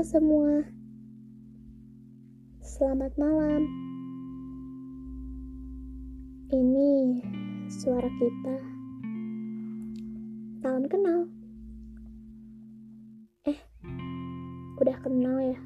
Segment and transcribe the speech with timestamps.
[0.00, 0.64] Semua,
[2.64, 3.68] selamat malam.
[6.48, 7.20] Ini
[7.68, 8.56] suara kita.
[10.64, 11.28] Salam kenal.
[13.44, 13.60] Eh,
[14.80, 15.60] udah kenal ya?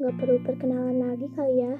[0.00, 1.76] Gak perlu perkenalan lagi kali ya.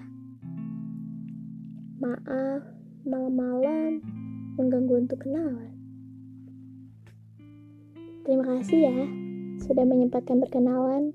[1.97, 2.61] Maaf,
[3.09, 4.05] malam-malam
[4.61, 5.73] mengganggu untuk kenalan.
[8.29, 9.24] Terima kasih ya
[9.63, 11.15] sudah menyempatkan berkenalan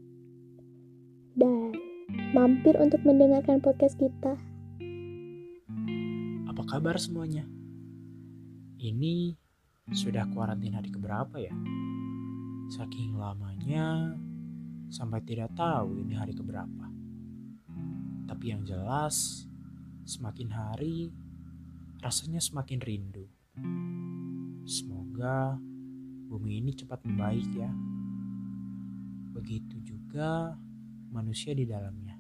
[1.35, 1.75] dan
[2.31, 4.38] mampir untuk mendengarkan podcast kita.
[6.48, 7.43] Apa kabar semuanya?
[8.79, 9.35] Ini
[9.91, 11.52] sudah kuarantin hari keberapa ya?
[12.70, 14.13] Saking lamanya
[14.87, 16.85] sampai tidak tahu ini hari keberapa.
[18.29, 19.45] Tapi yang jelas,
[20.05, 21.09] semakin hari
[21.99, 23.26] rasanya semakin rindu.
[24.70, 25.57] Semoga
[26.29, 27.70] bumi ini cepat membaik ya.
[29.40, 30.59] Begitu juga
[31.15, 32.20] manusia di dalamnya.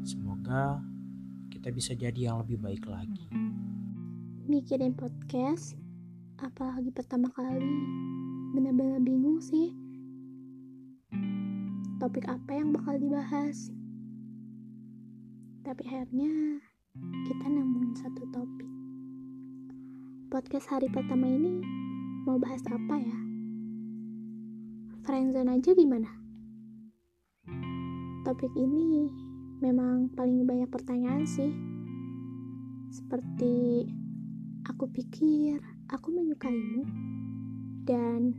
[0.00, 0.80] Semoga
[1.52, 3.28] kita bisa jadi yang lebih baik lagi.
[4.48, 5.76] Mikirin podcast,
[6.40, 7.60] apalagi pertama kali,
[8.56, 9.76] benar-benar bingung sih.
[12.00, 13.68] Topik apa yang bakal dibahas?
[15.60, 16.64] Tapi akhirnya
[17.28, 18.72] kita nemuin satu topik.
[20.32, 21.60] Podcast hari pertama ini
[22.24, 23.25] mau bahas apa ya?
[25.06, 26.10] Friendzone aja gimana?
[28.26, 29.06] Topik ini
[29.62, 31.54] memang paling banyak pertanyaan sih.
[32.90, 33.86] Seperti
[34.66, 35.62] aku pikir
[35.94, 36.82] aku menyukaimu
[37.86, 38.34] dan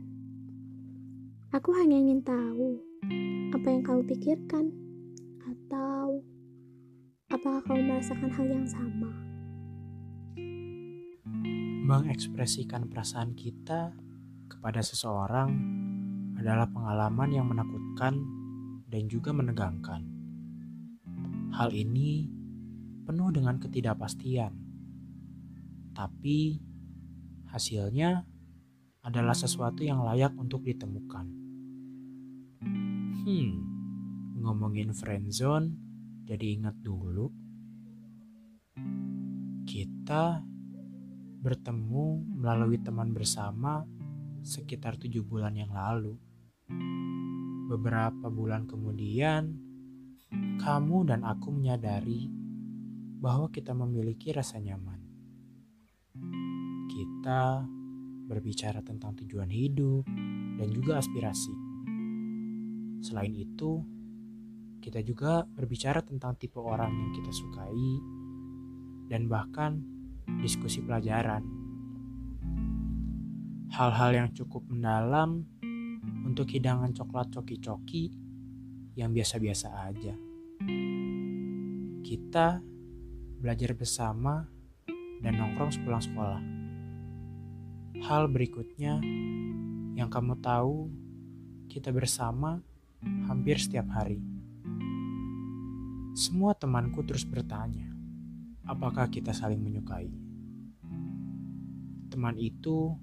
[1.56, 2.84] aku hanya ingin tahu
[3.56, 4.68] apa yang kamu pikirkan
[5.40, 6.20] atau
[7.32, 9.08] apakah kamu merasakan hal yang sama.
[11.88, 13.96] Mengekspresikan perasaan kita
[14.52, 15.87] kepada seseorang
[16.38, 18.22] adalah pengalaman yang menakutkan
[18.86, 20.06] dan juga menegangkan.
[21.52, 22.30] Hal ini
[23.04, 24.54] penuh dengan ketidakpastian,
[25.92, 26.62] tapi
[27.50, 28.22] hasilnya
[29.02, 31.26] adalah sesuatu yang layak untuk ditemukan.
[33.26, 33.50] Hmm,
[34.38, 35.74] ngomongin friendzone,
[36.24, 37.48] jadi ingat dulu
[39.68, 40.40] kita
[41.44, 43.84] bertemu melalui teman bersama
[44.40, 46.16] sekitar tujuh bulan yang lalu.
[47.68, 49.56] Beberapa bulan kemudian,
[50.60, 52.28] kamu dan aku menyadari
[53.18, 55.00] bahwa kita memiliki rasa nyaman.
[56.88, 57.64] Kita
[58.28, 60.04] berbicara tentang tujuan hidup
[60.60, 61.54] dan juga aspirasi.
[63.00, 63.80] Selain itu,
[64.84, 67.88] kita juga berbicara tentang tipe orang yang kita sukai
[69.08, 69.80] dan bahkan
[70.44, 71.42] diskusi pelajaran.
[73.72, 75.48] Hal-hal yang cukup mendalam
[76.24, 78.10] untuk hidangan coklat coki-coki
[78.98, 80.14] yang biasa-biasa aja.
[82.02, 82.58] Kita
[83.38, 84.42] belajar bersama
[85.22, 86.42] dan nongkrong sepulang sekolah.
[88.02, 88.98] Hal berikutnya
[89.94, 90.90] yang kamu tahu,
[91.70, 92.62] kita bersama
[93.26, 94.18] hampir setiap hari.
[96.18, 97.86] Semua temanku terus bertanya,
[98.66, 100.10] apakah kita saling menyukai.
[102.10, 102.98] Teman itu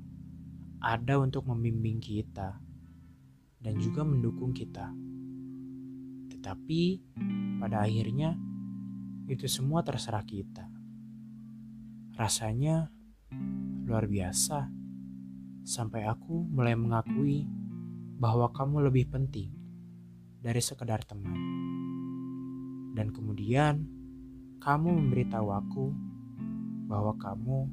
[0.84, 2.65] ada untuk membimbing kita
[3.66, 4.94] dan juga mendukung kita.
[6.30, 6.82] Tetapi
[7.58, 8.38] pada akhirnya
[9.26, 10.70] itu semua terserah kita.
[12.14, 12.94] Rasanya
[13.90, 14.70] luar biasa
[15.66, 17.50] sampai aku mulai mengakui
[18.22, 19.50] bahwa kamu lebih penting
[20.46, 21.34] dari sekedar teman.
[22.94, 23.82] Dan kemudian
[24.62, 25.86] kamu memberitahu aku
[26.86, 27.66] bahwa kamu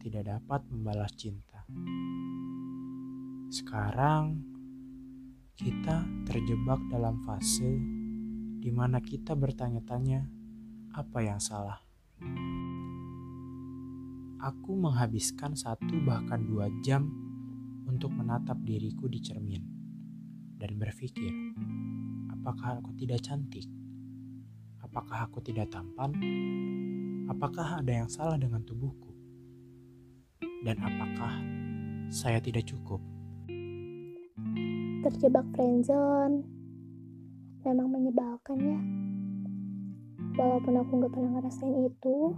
[0.00, 1.68] tidak dapat membalas cinta.
[3.52, 4.53] Sekarang
[5.54, 7.78] kita terjebak dalam fase
[8.58, 10.26] di mana kita bertanya-tanya
[10.90, 11.78] apa yang salah.
[14.42, 17.06] Aku menghabiskan satu bahkan dua jam
[17.86, 19.62] untuk menatap diriku di cermin
[20.58, 21.30] dan berpikir,
[22.34, 23.70] apakah aku tidak cantik?
[24.82, 26.18] Apakah aku tidak tampan?
[27.30, 29.14] Apakah ada yang salah dengan tubuhku?
[30.66, 31.30] Dan apakah
[32.10, 33.13] saya tidak cukup?
[35.04, 36.48] Terjebak friendzone
[37.60, 38.80] memang menyebalkan ya.
[40.40, 42.32] Walaupun aku gak pernah ngerasain itu,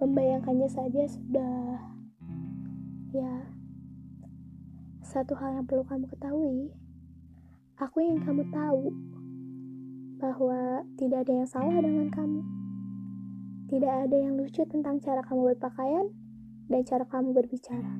[0.00, 1.76] membayangkannya saja sudah
[3.12, 3.32] ya
[5.04, 6.72] satu hal yang perlu kamu ketahui.
[7.76, 8.88] Aku ingin kamu tahu
[10.24, 12.40] bahwa tidak ada yang salah dengan kamu.
[13.68, 16.08] Tidak ada yang lucu tentang cara kamu berpakaian
[16.72, 17.92] dan cara kamu berbicara.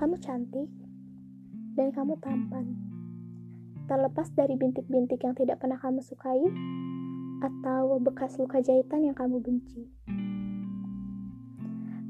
[0.00, 0.77] Kamu cantik
[1.78, 2.74] dan kamu tampan.
[3.86, 6.42] Terlepas dari bintik-bintik yang tidak pernah kamu sukai,
[7.38, 9.86] atau bekas luka jahitan yang kamu benci.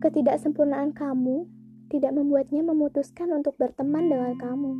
[0.01, 1.45] Ketidaksempurnaan kamu
[1.93, 4.73] tidak membuatnya memutuskan untuk berteman dengan kamu.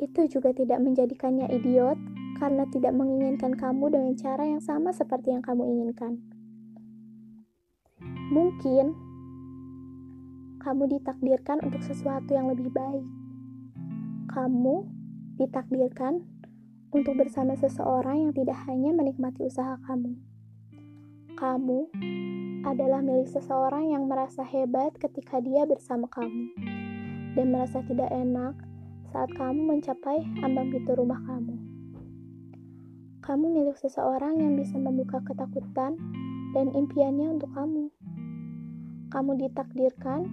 [0.00, 1.98] Itu juga tidak menjadikannya idiot
[2.36, 6.20] karena tidak menginginkan kamu dengan cara yang sama seperti yang kamu inginkan.
[8.28, 8.92] Mungkin
[10.60, 13.25] kamu ditakdirkan untuk sesuatu yang lebih baik.
[14.26, 14.82] Kamu
[15.38, 16.26] ditakdirkan
[16.90, 20.18] untuk bersama seseorang yang tidak hanya menikmati usaha kamu.
[21.38, 21.78] Kamu
[22.66, 26.50] adalah milik seseorang yang merasa hebat ketika dia bersama kamu
[27.38, 28.56] dan merasa tidak enak
[29.14, 31.54] saat kamu mencapai ambang pintu rumah kamu.
[33.22, 35.94] Kamu milik seseorang yang bisa membuka ketakutan
[36.50, 37.94] dan impiannya untuk kamu.
[39.12, 40.26] Kamu ditakdirkan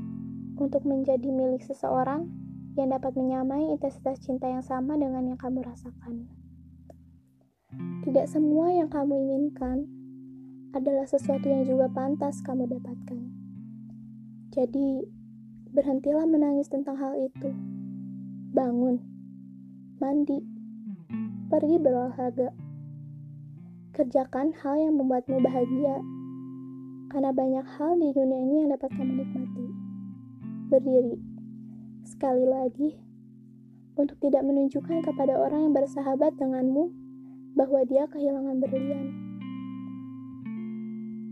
[0.58, 2.30] untuk menjadi milik seseorang
[2.74, 6.26] yang dapat menyamai intensitas cinta yang sama dengan yang kamu rasakan.
[8.06, 9.86] Tidak semua yang kamu inginkan
[10.74, 13.22] adalah sesuatu yang juga pantas kamu dapatkan.
[14.54, 15.06] Jadi,
[15.74, 17.50] berhentilah menangis tentang hal itu
[18.54, 19.02] bangun,
[19.98, 20.42] mandi,
[21.50, 22.54] pergi berolahraga.
[23.94, 26.02] Kerjakan hal yang membuatmu bahagia,
[27.14, 29.66] karena banyak hal di dunia ini yang dapat kamu nikmati.
[30.74, 31.33] Berdiri,
[32.14, 32.94] sekali lagi,
[33.98, 36.94] untuk tidak menunjukkan kepada orang yang bersahabat denganmu
[37.58, 39.10] bahwa dia kehilangan berlian.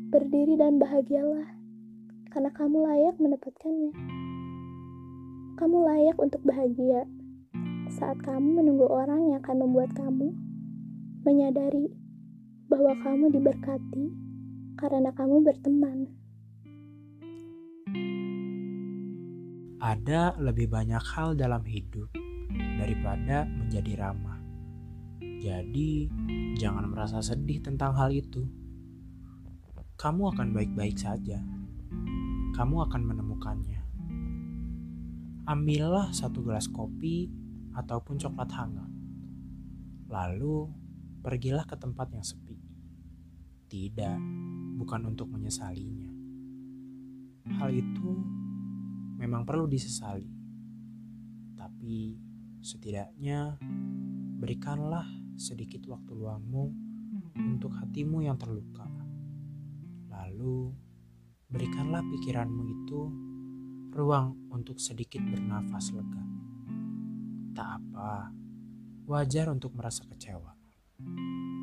[0.10, 1.54] Berdiri dan bahagialah,
[2.34, 3.94] karena kamu layak mendapatkannya.
[5.62, 7.06] Kamu layak untuk bahagia
[7.94, 10.34] saat kamu menunggu orang yang akan membuat kamu
[11.22, 11.94] menyadari
[12.66, 14.10] bahwa kamu diberkati
[14.82, 16.21] karena kamu berteman.
[19.82, 22.14] Ada lebih banyak hal dalam hidup
[22.78, 24.38] daripada menjadi ramah.
[25.42, 26.06] Jadi,
[26.62, 28.46] jangan merasa sedih tentang hal itu.
[29.98, 31.42] Kamu akan baik-baik saja.
[32.54, 33.82] Kamu akan menemukannya
[35.52, 37.28] ambillah satu gelas kopi
[37.76, 38.88] ataupun coklat hangat.
[40.08, 40.70] Lalu
[41.20, 42.56] pergilah ke tempat yang sepi.
[43.68, 44.20] Tidak,
[44.80, 46.08] bukan untuk menyesalinya.
[47.60, 48.10] Hal itu
[49.22, 50.26] memang perlu disesali.
[51.54, 52.18] Tapi
[52.58, 53.62] setidaknya
[54.42, 55.06] berikanlah
[55.38, 56.66] sedikit waktu luangmu
[57.38, 58.90] untuk hatimu yang terluka.
[60.10, 60.74] Lalu
[61.46, 63.02] berikanlah pikiranmu itu
[63.94, 66.24] ruang untuk sedikit bernafas lega.
[67.54, 68.34] Tak apa,
[69.06, 70.58] wajar untuk merasa kecewa.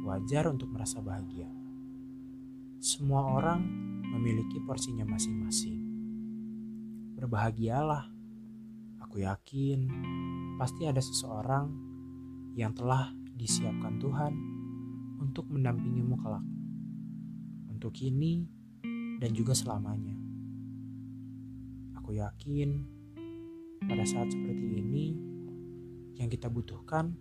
[0.07, 1.51] Wajar untuk merasa bahagia.
[2.79, 3.67] Semua orang
[4.15, 5.88] memiliki porsinya masing-masing.
[7.19, 8.07] Berbahagialah.
[9.03, 9.91] Aku yakin
[10.55, 11.67] pasti ada seseorang
[12.55, 14.33] yang telah disiapkan Tuhan
[15.19, 16.47] untuk mendampingimu kelak.
[17.75, 18.47] Untuk ini
[19.19, 20.15] dan juga selamanya.
[21.99, 22.87] Aku yakin
[23.83, 25.19] pada saat seperti ini
[26.23, 27.19] yang kita butuhkan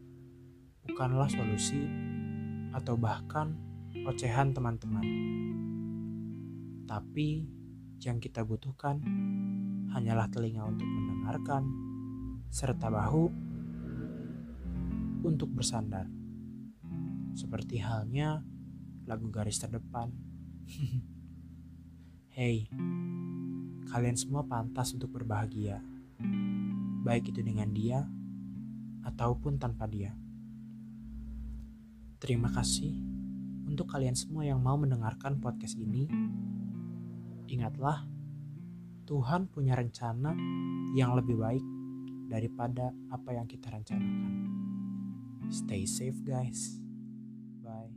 [0.85, 1.89] bukanlah solusi
[2.69, 3.57] atau bahkan
[4.05, 5.05] ocehan teman-teman.
[6.85, 7.49] Tapi
[8.05, 9.01] yang kita butuhkan
[9.97, 11.65] hanyalah telinga untuk mendengarkan
[12.53, 13.33] serta bahu
[15.25, 16.05] untuk bersandar.
[17.33, 18.45] Seperti halnya
[19.09, 20.13] lagu garis terdepan.
[22.37, 22.69] Hey,
[23.89, 25.81] kalian semua pantas untuk berbahagia,
[27.01, 28.05] baik itu dengan dia
[29.01, 30.13] ataupun tanpa dia.
[32.21, 32.93] Terima kasih
[33.65, 36.05] untuk kalian semua yang mau mendengarkan podcast ini.
[37.49, 38.05] Ingatlah,
[39.07, 40.35] Tuhan punya rencana
[40.91, 41.63] yang lebih baik
[42.27, 44.33] daripada apa yang kita rencanakan.
[45.47, 46.83] Stay safe, guys.
[47.63, 47.87] Bye.